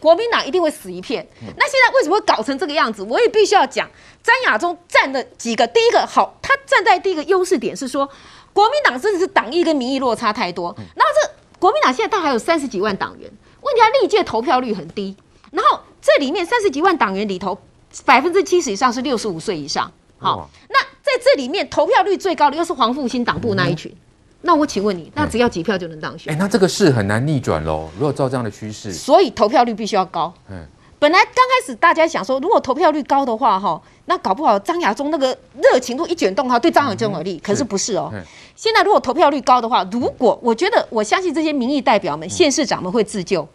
[0.00, 1.24] 国民党一定会死一片。
[1.40, 3.02] 那现在为什么会搞成这个样子？
[3.02, 3.88] 我也必须要讲，
[4.22, 8.08] 张亚中站的几个，第一个好，他站在第一个优势点是说，
[8.52, 10.74] 国民党真的是党意跟民意落差太多。
[10.76, 15.14] 然后这国民党现在大概有三十几万党员，问题他历届投票率很低。
[15.50, 17.58] 然后这里面三十几万党员里头，
[18.04, 19.92] 百分之七十以上是六十五岁以上。
[20.18, 23.94] 好，那在这里面投票率最高的又是黄复兴党部那一群。
[24.42, 26.32] 那我请问你，那只要几票就能当选？
[26.32, 27.88] 哎，那这个事很难逆转喽。
[27.96, 30.32] 如果照这样的趋势，所以投票率必须要高。
[30.48, 30.64] 嗯，
[30.98, 37.38] 本来刚开始大家想说，如果投票率高的话，哈，那搞不好张亚中那个热情度一卷动，哈，对张亚中有利。
[37.40, 38.10] 可是不是哦。
[38.56, 43.46] 现在如果投票率高的话，如果我觉得，我相信这些民意代表们、县市长们会自救，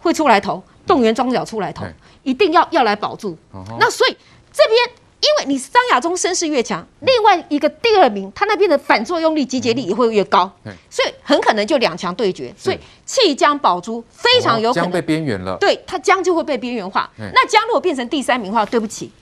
[0.00, 1.84] 会出来投，动员庄脚出来投，
[2.24, 3.38] 一定要要来保住。
[3.78, 4.16] 那所以
[4.52, 5.01] 这边。
[5.22, 10.50] 因为你张亚中声势越强，另外一个第二名他那边的反作用力、集结力也会越高，
[10.90, 12.52] 所以很可能就两强对决。
[12.58, 15.56] 所以弃江保珠非常有可能江被边缘了。
[15.60, 17.08] 对，他江就会被边缘化。
[17.16, 19.12] 那江如果变成第三名的话，对不起，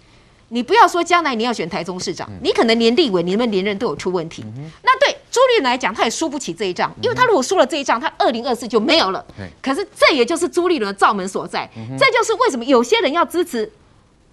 [0.49, 4.43] 你不要说将来你要选台中市长，你可能连立委、你们连任都有出问题。
[4.83, 9.23] 那对朱立伦来讲，他也输不起这一仗，因为他如果输了这一仗，他二零二四就没有了。
[9.61, 13.71] 可是这也就是朱立伦的罩门所在，这就是为什么有些人要支持。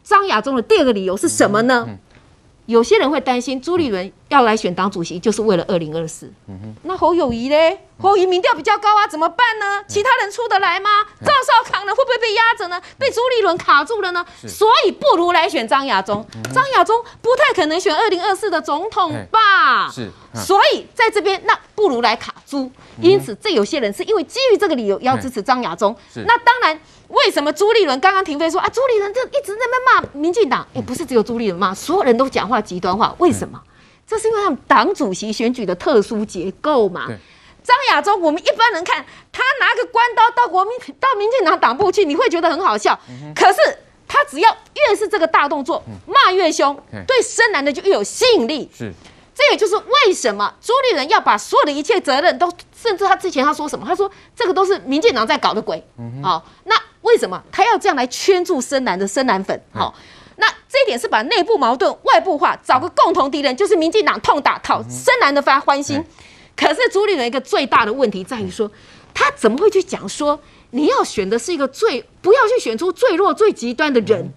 [0.08, 1.84] 张亚中的第二个理由是什么呢？
[1.86, 2.00] 嗯嗯、
[2.66, 6.32] 有些人会担心朱立伦要来选党主席，就是为了二零二四。
[6.84, 7.78] 那侯友谊呢？
[8.00, 9.84] 侯友谊民调比较高啊，怎么办呢？
[9.86, 10.90] 其他人出得来吗？
[11.20, 11.94] 赵少康呢？
[11.94, 12.82] 会不会被压着呢？
[12.98, 14.26] 被朱立伦卡住了呢？
[14.48, 16.26] 所以不如来选张亚中。
[16.54, 19.90] 张亚中不太可能选二零二四的总统吧？
[19.92, 20.10] 是。
[20.34, 22.72] 所以在这边，那不如来卡朱。
[23.02, 25.94] 因此，这有些人是因为基于这个理由要支持张亚中。
[26.26, 26.80] 那当然。
[27.10, 28.70] 为什么朱立伦刚刚停飞说啊？
[28.70, 33.16] 朱立伦就一直在那骂民进党，也不是只有朱立伦骂，所有人都讲话极端化。
[33.20, 33.62] 为什么？
[34.06, 37.08] 这是因为他们党主席选举的特殊结构嘛。
[37.64, 42.98] 张亚洲，我们一般人看他拿个关刀到国民到民进党党部去，你会觉得很好笑。
[43.36, 43.58] 可是
[44.08, 48.70] 他只要越是这个大动作，骂越凶，对深蓝的就越有吸引力。
[48.74, 48.94] 是。
[49.36, 53.86] 这也就是为什么朱立伦要把所有的一切责任都，甚至他之前他说什么？
[53.86, 55.84] 他说这个都是民进党在搞的鬼。
[56.24, 56.76] 好，那。
[57.08, 59.60] 为什么他要这样来圈住深蓝的深蓝粉？
[59.72, 59.96] 好，
[60.36, 66.04] 那这一点是把内部矛盾外部化，找个共同敌人，就是民进党痛打讨深蓝的发欢心。
[66.56, 68.70] 可是朱立伦一个最大的问题在于说，
[69.14, 70.40] 他怎么会去讲说
[70.72, 74.30] 你要选的是一个最不要去选出最弱最极端的人？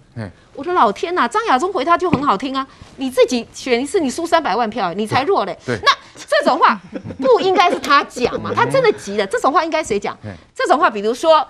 [0.53, 2.65] 我的老天呐，张亚中回他就很好听啊，
[2.97, 5.57] 你自己选一次你输三百万票，你才弱嘞。
[5.65, 6.79] 那这种话
[7.19, 8.51] 不应该是他讲嘛？
[8.55, 10.17] 他真的急了，这种话应该谁讲？
[10.55, 11.45] 这种话比如说。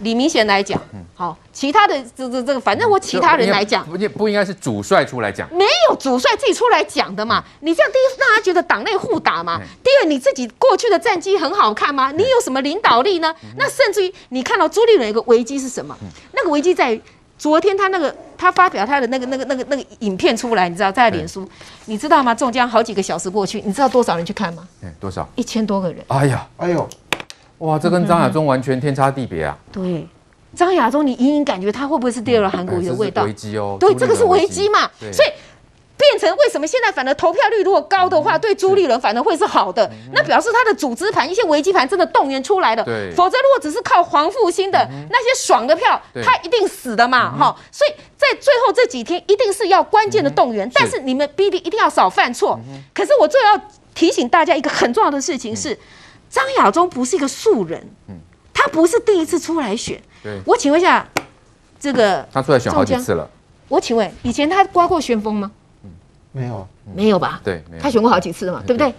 [0.00, 0.80] 李明贤来讲，
[1.14, 7.42] 好，其他的这这这个，反正我其他人来讲，不不应该是主帅出来讲，没有主帅自己出来讲的嘛？
[7.60, 9.60] 你这样第一让他觉得党内互打嘛？
[9.82, 12.12] 第二你自己过去的战绩很好看吗？
[12.12, 13.34] 你有什么领导力呢？
[13.56, 15.96] 那甚至于你看到朱立伦一个危机是什么？
[16.32, 17.00] 那个危机在于
[17.38, 21.48] 昨天他那个他发表他的那个那个那个那个影片出来，你知道在脸书，
[21.86, 22.34] 你知道吗？
[22.34, 24.68] 中将好几个小时过去，你知道多少人去看吗？
[25.00, 25.26] 多少？
[25.36, 26.04] 一千多个人。
[26.08, 26.86] 哎呀，哎呦。
[27.58, 29.56] 哇，这跟张亚中完全天差地别啊！
[29.72, 30.06] 对，
[30.54, 33.22] 张亚中，你隐隐感觉他会不会是第二个韩国瑜的味道？
[33.24, 34.90] 危机哦，对，这个是危机嘛。
[35.00, 35.28] 所以
[35.96, 39.90] 变成为什么现在反而投票率如果高的话，对朱立伦反而会是好的？
[40.12, 42.84] 那表示他的组织盘一些危机盘真的动员出来了。
[42.84, 44.78] 对，否则如果只是靠黄复兴的
[45.10, 47.34] 那些爽的票，他一定死的嘛。
[47.34, 52.60] 哈，所以在最后这几天一定是要关键的动员，但是你们必定一定要少犯错。
[52.92, 53.62] 可是我最后要
[53.94, 55.78] 提醒大家一个很重要的事情是。
[56.28, 57.86] 张亚中不是一个素人，
[58.52, 60.00] 他不是第一次出来选。
[60.44, 61.06] 我请问一下，
[61.78, 63.28] 这个他出来选好几次了。
[63.68, 65.50] 我请问，以前他刮过旋风吗？
[66.32, 67.40] 没有，没有吧？
[67.42, 68.92] 对，他选过好几次了嘛，对不对？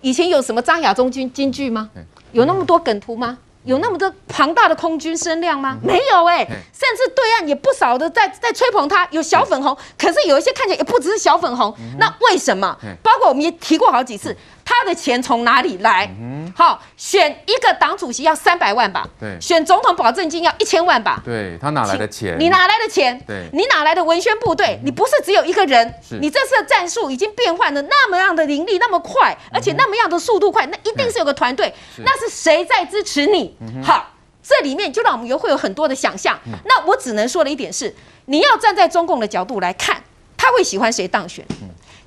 [0.00, 1.88] 以前有什么张亚中金金句吗？
[2.32, 3.38] 有那么多梗图吗？
[3.64, 5.78] 有那么多庞大的空军声量吗？
[5.80, 11.72] 没有哎，甚至对岸也不少的在在吹捧他，有小粉红，可是有一些看起来也不只是小粉红。
[11.98, 12.76] 那为什么？
[13.04, 14.36] 包括我们也提过好几次。
[14.64, 16.10] 他的钱从哪里来？
[16.54, 19.06] 好，选一个党主席要三百万吧？
[19.18, 21.20] 对，选总统保证金要一千万吧？
[21.24, 22.36] 对，他哪来的钱？
[22.38, 23.18] 你哪来的钱？
[23.26, 24.78] 对，你哪来的文宣部队？
[24.84, 25.94] 你不是只有一个人？
[26.20, 31.72] 你这次的战术已经变换的那么样的凌厉，那么快，而且那么样的速度快，那一定是有个团队。
[31.98, 33.56] 那是谁在支持你？
[33.82, 34.10] 好，
[34.42, 36.38] 这里面就让我们有会有很多的想象。
[36.64, 37.94] 那我只能说的一点是，
[38.26, 40.02] 你要站在中共的角度来看，
[40.36, 41.44] 他会喜欢谁当选？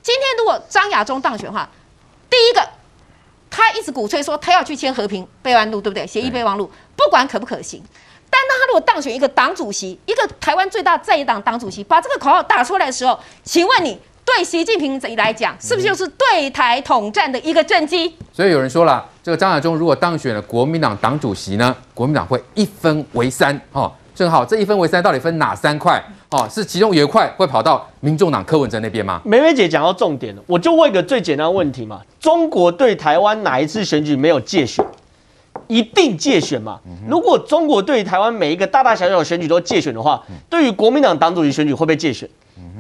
[0.04, 1.68] 今天如果张亚中当选的话。
[2.30, 2.68] 第一个，
[3.50, 6.06] 他一直鼓吹说他要去签和平备忘录，对不对？
[6.06, 7.82] 协议备忘录，不管可不可行。
[8.30, 18.18] 但当他如果当选一个党主席，一个台湾最大在野党党主席，把这个口号打出来的时候，请问你对习近平来讲，是不是就是对台统战的一个政绩？
[18.34, 26.04] 所以有人说了，这个张亚中如果当选了国民党党主席呢，国民党会一分为三，哦，正好这一分为三，到底分哪三块？
[26.30, 29.22] 哦，是其中有一块会跑到民众党柯文哲那边吗？
[29.24, 34.86] 梅梅姐讲到重点了，我就问一个最简单的问题嘛：中国对台湾哪一次选举没有借选？
[35.68, 36.80] 一定借选嘛？
[37.08, 42.28] 如果中国对台湾每一个大大小小的选举都借选的话，对于国民党党主席选举会不会介选？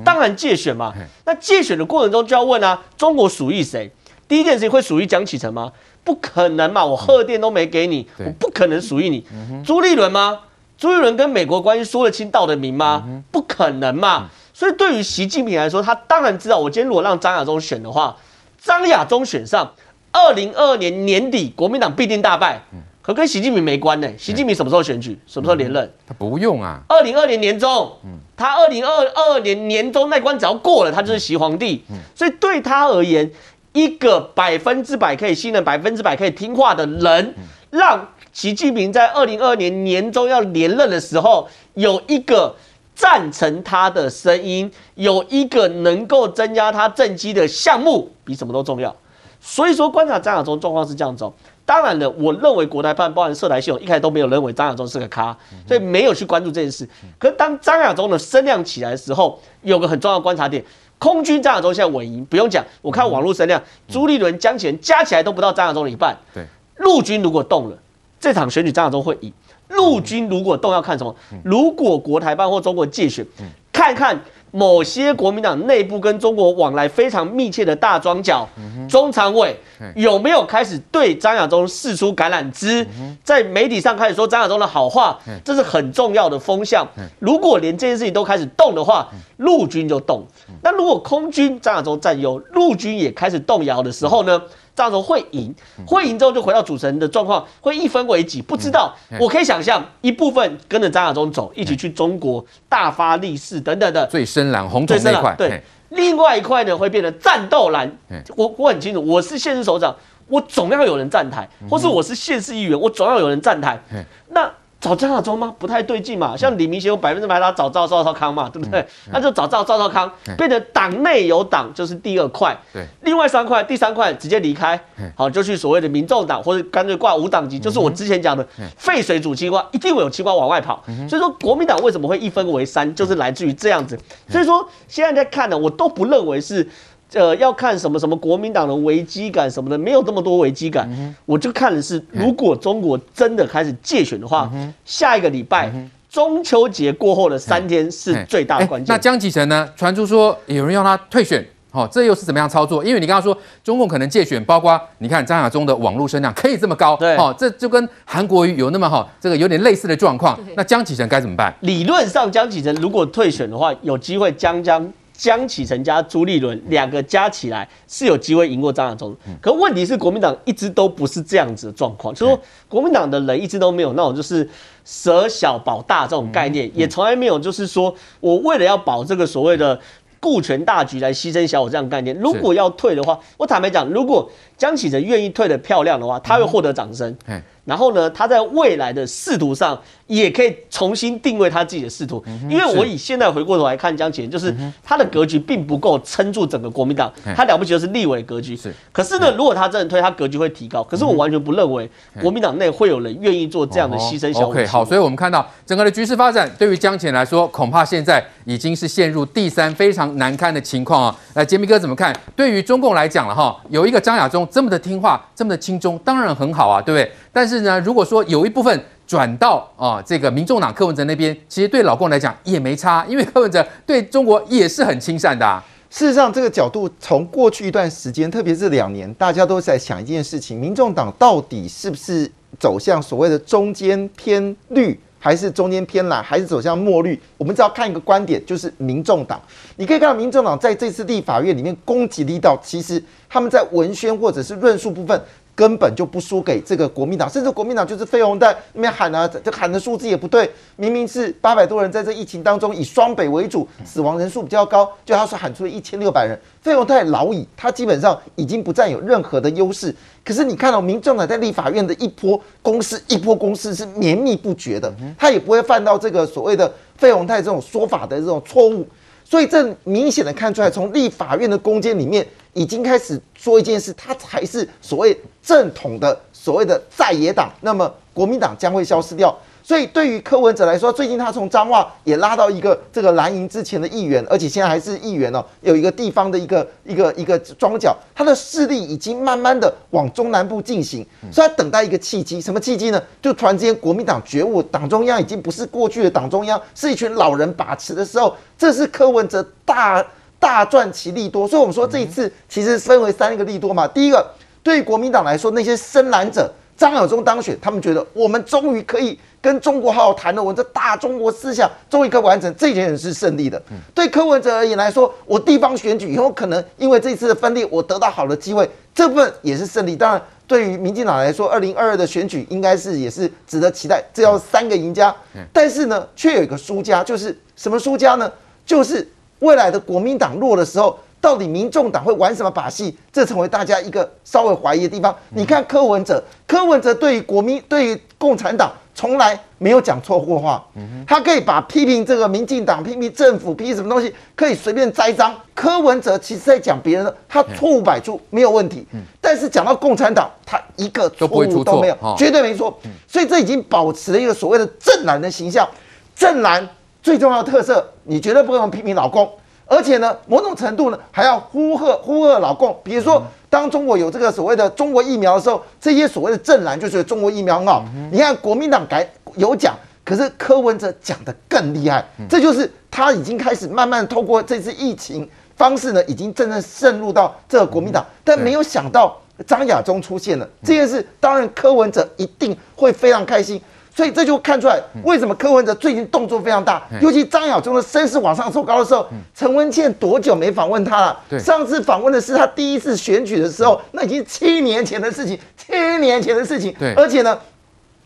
[0.04, 0.94] 当然借选嘛。
[1.26, 3.90] 那借选的过程中就要问啊，中国属于谁？
[4.28, 5.72] 第一件事情会属于江启臣吗？
[6.04, 6.86] 不可能嘛！
[6.86, 9.26] 我贺电都没给你，我不可能属于你。
[9.64, 10.40] 朱立伦吗？
[10.78, 13.04] 朱一伦跟美国关系说得清道得明吗？
[13.32, 14.30] 不可能嘛！
[14.54, 18.16] 所以对于习近平来说，他当然知道，我今天如果让张亚中选的话，
[18.58, 19.74] 张亚中选上。
[20.18, 22.62] 二零二二年年底，国民党必定大败，
[23.02, 24.10] 可跟习近平没关呢。
[24.18, 25.20] 习近平什么时候选举？
[25.28, 25.92] 什么时候连任？
[26.08, 26.80] 他不用啊。
[26.88, 27.98] 二零二二年年中，
[28.38, 31.84] 他二零二二年年中那关只要过了，他就是习皇帝。
[32.16, 33.30] 所以对他而言，
[33.74, 37.36] 一个百分之百可以信任、百分之百可以听话的人，
[37.72, 42.54] 让习近平在二零二二年年中要连任的时候，有一个
[42.94, 48.94] 赞成他的声音，有一个能够增加他政绩的项目，比什么都重要。
[49.40, 51.34] 所以说，观察张亚中状况是这样走。
[51.66, 55.36] 当然了，我认为国台办包含涉台系统一开始都没有认为张亚中是个咖，
[55.66, 56.86] 所以没有去关注这件事。
[57.18, 60.62] 可是当张亚中的声量起来的时候，有个很重要的观察点：
[61.00, 62.66] 空军张亚中现在稳赢，不用讲。
[62.82, 66.18] 我看网络声量，朱立伦、江启臣加起来都不到张亚中的一半。
[66.34, 66.46] 对，
[66.80, 67.78] 陆军如果动了，
[68.20, 69.32] 这场选举张亚中会赢。
[69.70, 71.16] 陆军如果动，要看什么？
[71.44, 73.26] 如果国台办或中国介选，
[73.72, 74.20] 看看。
[74.52, 78.48] 某些国民党内部跟中国往来非常密切的大庄脚、
[78.88, 79.54] 中常委
[79.98, 82.88] 有没有开始对张亚中释出橄榄枝，
[83.22, 86.88] 在媒体上开始说张亚中的好话，这是很重要的风向。
[87.20, 90.26] 如果连这件事情都开始动的话，陆军就动。
[90.64, 94.42] 那如果空军张亚中占优，陆军也开始动摇的时候呢？
[94.76, 95.56] 张亚中会赢，
[95.88, 98.94] 会赢之后就回到主持人的状况，会一分为几，不知道。
[99.20, 104.06] 我可以想象一部分跟着张亚中走，一起去中国大发利市等等的。
[104.08, 105.64] 最深蓝红统那块，对。
[105.90, 107.90] 另外一块呢，会变成战斗蓝。
[108.36, 109.96] 我我很清楚，我是县市首长，
[110.28, 113.82] 我总要有人站台，或是我是县市议员，我总要有人站台。
[114.30, 114.52] 那。
[114.86, 115.52] 找张亚中吗？
[115.58, 116.38] 不太对劲嘛。
[116.38, 118.86] 像李明贤有百分之百他找赵赵少康嘛，对不对？
[119.12, 122.56] 那就找赵赵少康，变成党内有党，就是第二块。
[122.72, 124.80] 对，另外三块，第三块直接离开，
[125.16, 128.48] 好，就去所谓的民众党，或者干脆挂无党籍，就是我之前讲的
[128.78, 130.84] 废水煮青蛙，一定会有青蛙往外跑。
[131.10, 134.00] 所以说，国民党为什么会一分为三，就是来自于这样子。
[134.30, 136.70] 所以说，现在在看呢，我都不认为是。
[137.14, 140.86] 呃，要看什么什么国民党的危机感什么的，没有这么多危机感。
[140.92, 148.94] 嗯、我就看的是，如果中国真的开始借选的话，嗯、下一个礼拜、嗯、中秋节过后的三天是最大的关键。
[148.94, 149.70] 那江启臣呢？
[149.78, 152.84] 传出说有人要他退选，哦，这又是怎么样操作？
[152.84, 160.38] 因为你刚刚说中共可能借选，包括你看张亚中的网络声量可以这么高，对，哦，这就跟韩国瑜有那么好，这个有点类似的状况。
[160.58, 161.54] 那江启臣该怎么办？
[161.62, 164.92] 理论上，江启臣如果退选的话，有机会将将。
[165.18, 174.48] 江启臣加朱立伦两个加起来是有机会赢过张亚中，可问题是国民党一直都不是这样子的状况，就是说国民党的人一直都没有那种就是
[174.84, 179.80] 舍小保大这种概念，也从来没有就是说我为了要保这个所谓的
[180.20, 182.18] 顾全大局来牺牲小我这样概念。
[182.18, 184.28] 如果要退的话，我坦白讲，如果
[184.58, 187.16] 江启臣愿意退的漂亮的话，他会获得掌声。
[187.64, 198.56] 然后呢，他在未来的仕途上也可以重新定位他自己的仕途，因为我以现在回过头来看江启臣，就是他的格局并不够撑住整个国民党，他了不起的是立委格局。
[198.56, 200.84] 是，可是呢，如果他真的推，他格局会提高。
[200.84, 201.90] 可是我完全不认为
[202.22, 204.48] 国民党内会有人愿意做这样的牺牲小。
[204.48, 211.16] OK，好，所以我们看到整个的局势发展，对于江启臣来说，恐怕现在已经是陷入第三非常难堪的情况啊。
[211.34, 212.16] 来，杰明哥怎么看？
[212.36, 217.12] 对于中共来讲了哈，有一个张亚中这么的听话，这么的亲中，当然很好啊，对不对？
[217.34, 225.64] 但是呢，如果说有一部分转到啊这个民众党柯文哲那边，其实对老共来讲也没差，因为柯文哲对中国也是很亲善的啊。
[225.90, 237.18] 事实上，这个角度从过去一段时间，特别是两年，大家都在想一件事情：民众党到底是不是走向所谓的中间偏绿，还是中间偏蓝，还是走向墨绿？
[237.38, 239.42] 我们只要看一个观点，就是民众党。
[239.78, 245.22] 你可以看到，民众党在这次立法院里面攻击力道，其实他们在文宣或者是论述部分。
[245.56, 256.38] 根本就不输给这个国民党，甚至国民党就是费鸿泰那边喊啊，这喊的数字也不对，明明是八百多人，在这疫情当中以双北为主，死亡人数比较高，就他说喊出了一千六百人。
[256.62, 259.96] 费鸿泰老矣，他基本上已经不占有任何的优势。
[260.26, 268.86] 可是你看到民众党在立法院的一波攻势，一波攻势是绵密不绝的，他也不会犯到这个所谓的费鸿泰这种说法的这种错误。
[269.26, 272.26] 所以这明显的看出来，从立法院的攻坚里面。
[272.58, 279.38] 已经开始说一件事，他才是所谓正统的所谓的在野党，那么国民党将会消失掉。
[279.66, 293.02] 所以对于柯文哲来说，最近他从彰化也拉到一个这个蓝营之前的议员，而且现在还是议员哦，有一个地方的一个一个一个庄脚，他的势力已经慢慢的往中南部进行，所以他等待一个契机，什么契机呢？
[293.20, 300.06] 就突然之间国民党觉悟，党中央已经不是过去的党中央，是一群老人把持的时候，这是柯文哲大
[300.40, 301.48] 大赚其利多。
[301.48, 304.30] 所以我们说这一次其实分为三个利多嘛，第一个
[304.62, 306.54] 对于国民党来说，那些深蓝者。
[306.78, 313.62] 张亚中当选，他们觉得我们终于可以跟中国好好谈了，我们这大中国思想终于可以完成，这件事是胜利的。
[313.94, 319.96] 对柯文哲而言来说，我地方选举以后可能因为这次的分裂，我得到好的机会，这部分也是胜利。
[319.96, 324.04] 当然，对于民进党来说，二零二二的选举应该是也是值得期待。
[324.14, 325.16] 这要三个赢家，
[325.54, 328.30] 但是呢，却有一个输家，就是什么输家呢？
[328.66, 329.08] 就是
[329.40, 331.00] 未来的国民党弱的时候。
[331.26, 332.96] 到底民众党会玩什么把戏？
[333.12, 335.16] 这成为大家一个稍微怀疑的地方。
[335.30, 340.64] 你看柯文哲，柯文哲对于国民、对于共产党从来没有讲错过话。
[341.08, 345.34] 他可以把批评这个民进党、批评政府、批评什么东西，可以随便栽赃。
[345.56, 348.86] 柯文哲其实在讲别人的，他错误百出，没有问题。
[349.20, 352.80] 但是讲到共产党，他一个错误都没有，绝对没错。
[353.08, 355.68] 所以这已经保持了一个所谓的正蓝的形象。
[356.16, 356.70] 正蓝
[357.02, 359.28] 最重要的特色，你绝对不能批评老公。
[359.68, 362.78] 而且呢，某种程度呢，还要呼喝呼喝老共。
[362.84, 367.84] 比如说，当中国有这个所谓的中国疫苗的时候，这些所谓的正蓝就是中国疫苗很好。
[368.12, 372.06] 你看国民党改有讲，可是柯文哲讲的更厉害。
[372.30, 378.06] 这就是他已经开始慢慢透过这次疫情方式呢，已经真正渗入到这个国民党。
[378.24, 379.18] 但没有想到
[379.48, 383.60] 张亚中出现了这件事，当然柯文哲一定会非常开心。
[383.96, 391.00] 所以这就看出来，为什么柯文哲最近动作非常大，尤其张亚中的声势往上走高的时候，陈文茜多久没访问他
[391.30, 391.40] 了？
[391.40, 396.76] 上次访问的是他第一次选举的时候，那已经七年前的事情，七年前的事情。
[396.98, 397.40] 而且呢，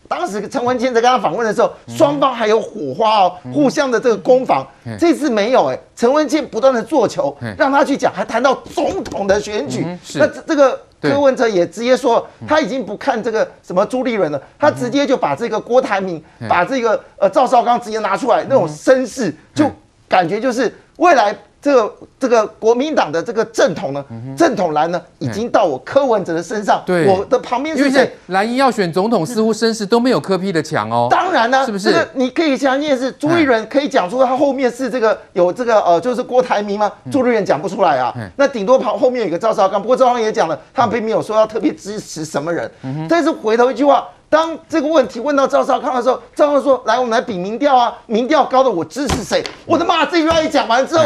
[0.06, 4.64] 当时陈文茜在跟他访问的时候，双方还有火花哦，互相的这个攻防。
[4.96, 9.84] 这次没有哎，陈文茜不断的做球，让他去讲，还谈到总统的选举。
[10.14, 10.80] 那这个。
[11.00, 19.70] 柯文哲也直接说，他已经不看这个什么朱立伦了，他直接就把这个郭台铭，把这个呃赵少康直接拿出来，那种声势，就
[20.08, 21.36] 感觉就是未来。
[21.62, 24.02] 这个这个国民党的这个正统呢，
[24.34, 26.82] 正统蓝呢，已经到我柯文哲的身上。
[26.86, 28.10] 对，我的旁边是谁？
[28.28, 31.08] 蓝营要选总统，似乎声势都没有柯批的强哦。
[31.10, 31.90] 当然呢，是不是？
[31.90, 36.90] 这个你可以相信是朱立伦可以讲出他后面是这个有这个呃，就是郭台铭吗？
[37.12, 38.14] 朱立伦讲不出来啊。
[38.36, 42.70] 那顶多旁后面有一个赵少康，不过赵少康也讲了，他并没有说要特别支持什么人。
[43.06, 50.06] 但是回头一句话，当这个问题问到赵少康的时候，赵少康说：“来，我们来比民调啊，民调高的我支持谁？”我的妈！
[50.06, 51.04] 这句话一讲完之后。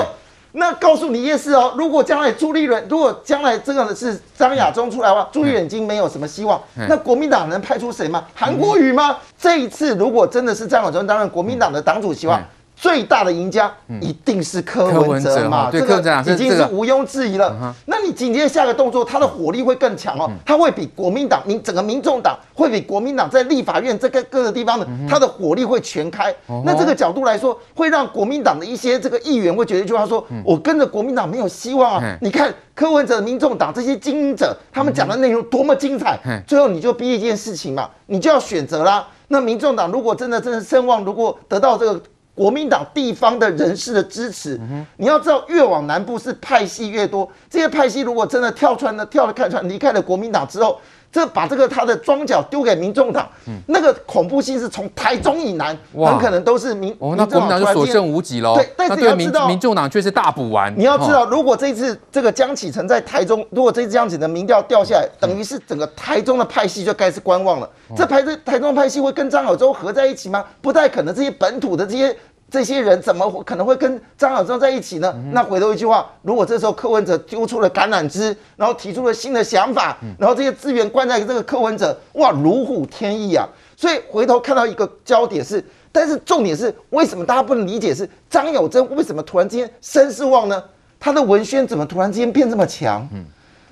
[0.57, 6.61] 那告诉你一件事哦，如果将来朱立伦，如果将来这个是张亚中出来的话，朱立伦已经没有什么希望。
[6.89, 8.25] 那国民党能派出谁吗？
[8.35, 9.19] 韩国瑜吗？
[9.37, 12.41] 这一次如果真的是张亚中担任国民党的党主席的话。
[12.77, 17.75] 最大的赢家一定是柯文哲嘛，这个已经是毋庸置疑了。
[17.87, 26.35] 那你紧接着下个动作，他的火力会更强哦，他会比国民党民整个民众党会比国民党在立法院这个各个地方的，他的火力会全开。
[26.65, 32.19] 那这个角度来说，会让国民党的一些这个议员会觉得一句话说：我跟着国民党没有希望啊！
[32.21, 39.07] 你看柯文哲、民众党这些精英者，他们讲的内容多么精彩，最后你就逼一件事情嘛，你就要选择啦。
[39.29, 42.01] 那民众党如果真的真的声望，如果得到这个。
[42.35, 44.61] 国民党地方的人士的支持，
[44.97, 47.31] 你要知道，越往南部是派系越多。
[47.49, 50.81] 这些派系如果真的跳穿了，跳了看穿离开了国民党之后。
[51.15, 53.31] 这把这个他的庄脚丢给民众党，
[53.67, 56.91] 那个恐怖性是从台中以南，很可能都是民。
[56.99, 58.57] 哦，那国民党就所剩无几喽。
[58.57, 60.75] 对，但是你要知道，民众党却是大补完。
[60.77, 67.71] 你要知道，如果这次这个江启臣在台中，如果这次江启臣的民调掉下来，等于是整个台中的派系就开始观望了。
[67.97, 70.45] 这台这台中派系会跟张亚中合在一起吗？
[70.61, 71.15] 不太可能。
[71.15, 72.17] 这些本土的这些。
[72.55, 75.13] 这些人怎么可能会跟张亚中在一起呢？
[75.33, 83.45] 那回头一句话，如果这时候柯文哲丢出了橄榄枝，然后提出了新的想法，然后这些资源灌在这个柯文哲，哇，如虎添翼啊！
[83.77, 90.63] 所以回头看到一个焦点是，但是重点是，为什么大家不能理解是张友珍为什么突然之间声势旺呢？
[91.01, 93.05] 他的文宣怎么突然之间变这么强？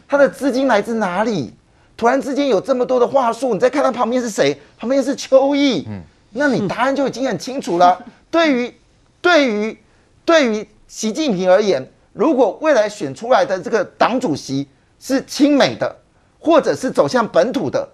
[0.09, 1.55] 他的资金来自哪里？
[1.97, 3.55] 突然之间有这么多的话术？
[3.55, 4.61] 你再看他旁边是谁？
[4.77, 5.87] 旁边是邱毅，
[6.33, 7.97] 那你答案就已经很清楚了。
[8.33, 8.75] 对于，
[9.21, 9.79] 对于，
[10.25, 14.67] 对于习近平而言，如果未来选出来的这个党主席
[14.99, 15.95] 是亲美的，
[16.41, 17.87] 或者是走向本土的，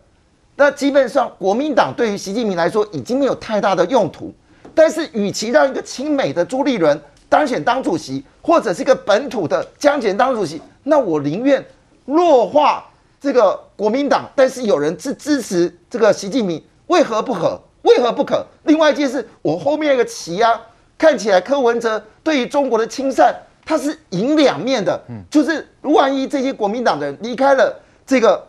[0.54, 4.33] 那基本上国民党对于习近平来说已经没有太大的用途。
[4.76, 11.66] 但是，与其让一个亲美的朱立伦当选党主席，或者是一个本土的江启臣当主席，那我宁愿
[12.04, 12.88] 弱化
[13.21, 17.61] 这个国民党，但是有人支支持这个习近平，为何不可？
[17.82, 18.44] 为何不可？
[18.64, 20.61] 另外一件事，我后面一个棋啊，
[20.97, 25.00] 看起来柯文哲对于中国的亲善，他是赢两面的。
[25.08, 28.44] 嗯，就是万一这些国民党的人离开了这个，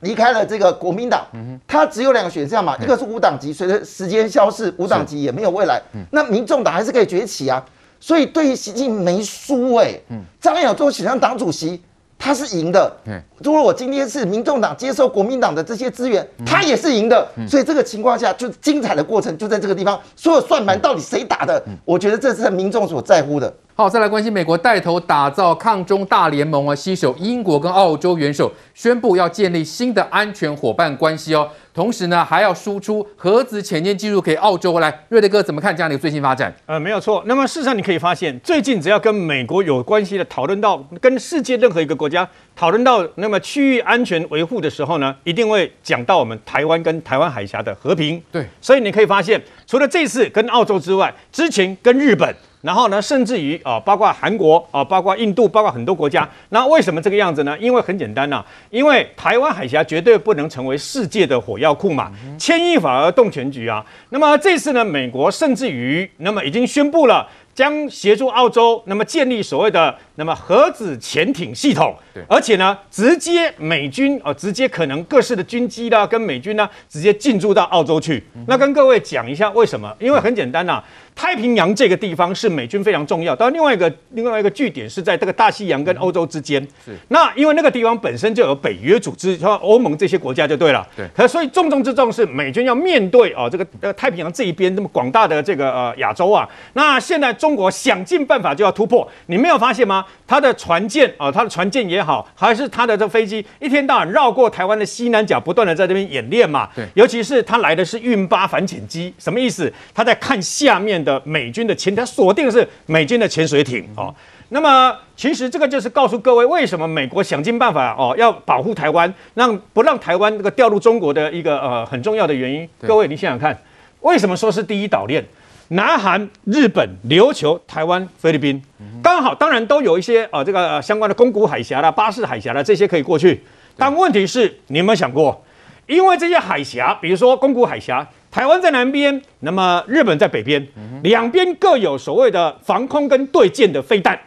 [0.00, 5.82] 离开了这个国民党，嗯，他只有两个选项嘛，一个是无党籍，随着时间消逝，无党籍也没有未来。
[6.10, 7.64] 那民众党还是可以崛起啊。
[7.98, 10.00] 所以对于习近平没输哎，
[10.40, 11.82] 张亚中选上党主席。
[12.22, 12.94] 他是赢的，
[13.42, 19.98] 如果我今天是民众党接受国民党的这些资源，他也是赢的，所以这个情况下就精彩的过程就在这个地方。
[20.14, 21.60] 所有算盘到底谁打的？
[21.86, 23.52] 我觉得这是民众所在乎的。
[23.80, 31.48] 好，再来关心美国带头打造抗中大联盟啊，携手英国跟澳洲元首宣布要建立新的安全伙伴关系哦。
[31.72, 34.78] 同时呢，还要输出核子潜舰技术给澳洲。
[34.80, 36.54] 来，瑞德哥怎么看这样的一个最新发展？
[36.66, 37.22] 呃，没有错。
[37.24, 48.22] 那么事实上，你可以发现，最近只要跟美国有关系的讨论到，跟世界任何一个国家讨论到那么区域安全维护的时候呢，一定会讲到我们台湾跟台湾海峡的和平。
[48.30, 52.36] 对，所以你可以发现，除了这次跟澳洲之外，之前跟日本。
[52.62, 56.28] 然后呢，甚至于啊、哦，包括韩国啊、哦，包括印度，包括很多国家。
[56.50, 57.56] 那为什么这个样子呢？
[57.58, 63.84] 因为很简单呐、啊，因为台湾海峡绝对不能成为世界的火药库嘛，牵一发而动全局啊。
[64.10, 67.26] 那么这次呢，美国甚至于那么已经宣布了。
[67.52, 71.94] 将协助澳洲，那么建立所谓的那么核子潜艇系统，
[72.28, 78.24] 而且呢，直接美军啊、呃，直接可能各式的军机啦，跟美军呢，直接进驻到澳洲去。
[78.34, 79.92] 嗯、那跟各位讲一下为什么？
[79.98, 80.84] 因为很简单呐、啊，
[81.20, 86.66] 太平洋这个地方是美军非常重要，但另外一个另外一个据点是在这个大西洋跟欧洲之间。
[86.82, 90.86] 是，那因为那个地方本身就有北约组织，像欧盟这些国家就对了。
[90.96, 97.50] 对，可是所以重中之重是美军要面对啊、呃、这个呃太平洋这一边这么广大的这个呃亚洲啊，那现在中。
[97.50, 100.04] 国想尽办法就要突破，你没有发现吗？
[100.24, 106.68] 他的船舰啊、呃，他的船舰也好，还是他的这飞机，一天到晚绕过台湾的西南角，不断的在这边演练嘛。
[106.74, 109.70] 对，尤其是他来的是运八反潜机，什么意思？
[109.92, 114.14] 他在看下面的美军的潜，他锁定的是美军的潜水艇哦。
[114.50, 122.68] 那么，其实这个就是告诉各位，为什么美国想尽办法哦，要保护台湾，让不让台湾这个掉入中国的一个呃很重要的原因。
[122.80, 123.56] 各位，你想想看，
[124.00, 125.24] 为什么说是第一岛链？
[125.68, 128.60] 南韩、日本、琉球、台湾、菲律宾，
[129.00, 133.40] 刚好，当然都有一些呃这个、呃、相关的宫古海峡啦、巴士海峡啦，这些可以过去。
[133.76, 135.44] 但问题是，你有没有想过，
[135.86, 140.66] 因为这些海峡，比如说宫古海峡，台湾在南边，那么日本在北边，
[141.02, 144.18] 两边各有所谓的防空跟对舰的飞弹。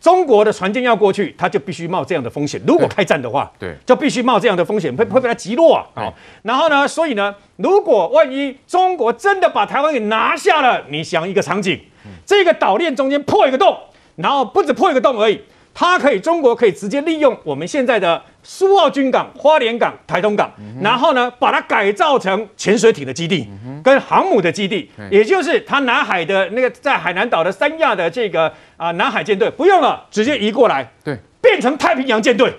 [0.00, 2.60] 中国的船舰要过去，他就必须冒这样的风险。
[2.66, 5.84] 如果开战的话，对，就必须冒这样的风险，会会被他击落啊。
[5.96, 11.80] 哦，然后呢，所以呢，如果万一中国真的把台湾给拿下了，你想一个场景，
[12.24, 13.76] 这个岛链中间破一个洞，
[14.16, 15.40] 然后不止破一个洞而已。
[15.74, 23.46] 它可以，中国可以直接利用我们现在的苏澳军港、花莲港、台东港，然后呢，把它改造成潜水艇的基地，
[23.84, 32.50] 跟航母的基地，也就是它南海的那个在海南岛的三亚的这个啊南海舰队不用了，直接移过来，对，变成太平洋舰队。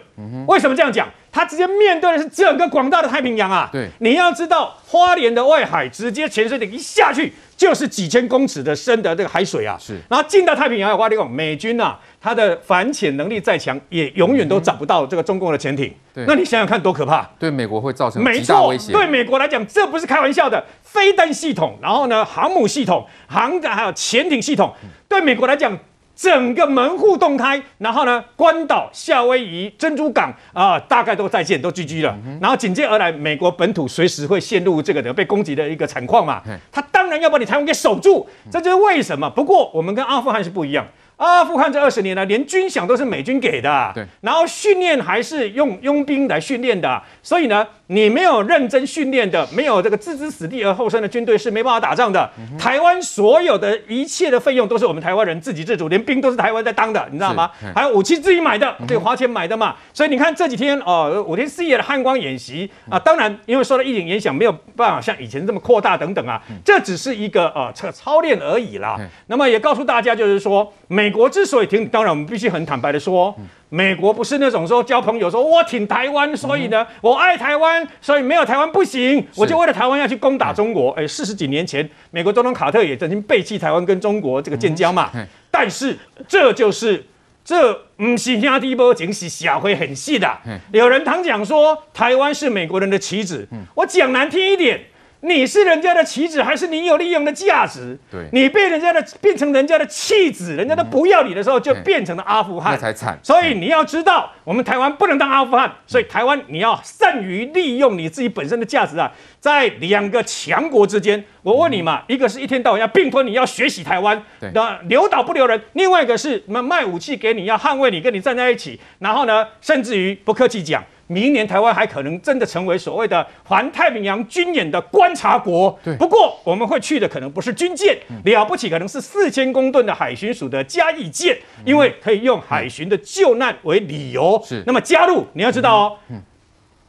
[0.48, 1.10] 为什么这样讲？
[1.32, 3.70] 它直接面对的是整个广大的太平洋啊！
[3.72, 9.76] 对，你要知道，花莲的外海直接潜水艇一下去就是几千公尺的深的这个海水啊！
[9.78, 15.94] 是，然后进到太平洋的话，你讲美军啊，它的反潜能力再强，也永远都找不到这个中共的潜艇。
[16.14, 17.30] 对，那你想想看，多可怕！
[17.38, 18.94] 对美国会造成极大威胁。
[18.94, 20.64] 对美国来讲，这不是开玩笑的。
[20.84, 24.74] 飞弹系统，然后呢，航母系统、航的还有潜艇系统，
[25.10, 25.78] 对美国来讲。
[26.20, 32.14] 整个门户洞开，然后呢，关岛、夏威夷、珍珠港啊、呃，大概都在线，都聚居了。
[32.26, 36.44] 嗯、然后紧接而来，美国本土随时会陷入这个的被攻击的一个惨况嘛。
[36.74, 39.30] 他当然要把你台湾给守住，这就是为什么。
[39.30, 40.86] 不过我们跟阿富汗是不一样。
[41.20, 52.30] 阿富汗这二十年来，连军饷都是美军给的，对，然后训练还是用佣兵来训练的，所以呢，你没有认真训练的，没有这个置之死地而后生的军队是没办法打仗的。
[52.38, 57.52] 嗯、台湾所有的一切的费用都是我们台湾人自给自足，连兵都是台湾在当的，你知道吗？
[57.76, 59.76] 还有武器自己买的，对，花钱买的嘛。
[59.94, 68.98] 所以你看这几天哦，五天四夜的汉光演习啊，当然因为受到疫情影响，没有办法像以前这么扩大等等啊，这只是一个呃操操练而已啦。
[69.28, 71.09] 那么也告诉大家，就是说美。
[71.10, 73.36] 美国之所以挺，当然我们必须很坦白的说，
[73.70, 80.92] 美国不是那种说交朋友说我挺台湾，所以呢我爱台湾，所以没有台湾不行，我就为了台湾要去攻打中国。
[80.92, 85.10] 哎，四十几年前，美国总统卡特也曾经背弃台湾跟中国这个建交嘛。
[85.50, 87.04] 但是这就是
[87.44, 90.32] 这不是兄弟波情，是社会很细的。
[90.72, 94.80] 有人常讲说台湾是美国人的棋子，我讲难听一点。
[95.22, 97.98] 你是人家的棋子，还是你有利用的价值？
[98.10, 103.20] 对，你被人家的变成人家的弃子，人家都不要你的时候，就变成了阿富汗，那才惨。
[103.22, 120.82] 所以你要知道，我们台湾不能当阿富汗，所以台湾你要善于利用你自己本身的价值啊，在两个强国之间，我问你嘛，一个是一天到晚要并吞你，要学习台湾，那留岛不留人；另外一个是卖武器给你，要捍卫你，跟你站在一起，然后呢，甚至于不客气讲。
[121.12, 125.76] 明年台湾还可能真的成为所谓的环太平洋军演的观察国。
[125.84, 134.40] 对，不过我们会去的可能不是军舰，了不起可能是四千公吨的海巡署的嘉义舰，因为可以用海巡的救难为理由。
[134.46, 135.98] 是，那么加入你要知道哦，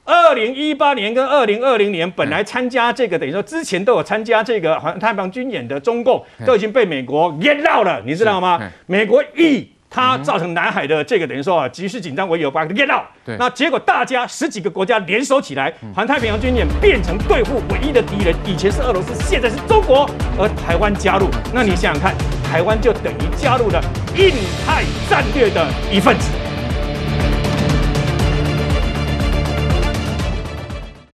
[0.05, 8.61] 二零一八年跟二零二零年本来参加这个，等于说之前都有参加这个环太平洋军演的中共都已经被美国淹到了，你知道吗？
[8.87, 9.67] 美国一。
[9.91, 13.05] 它造成南海的这个等于说啊，局势紧张为由把它给淹到。
[13.25, 22.15] 对，那结果大家十几个国家联手起来，环太平洋军演变成对付唯一的敌人，以前是俄罗斯，现在是中国，而台湾加入，那你想想看，
[22.49, 23.83] 台湾就等于加入了
[24.17, 24.31] 印
[24.65, 26.31] 太战略的一份子。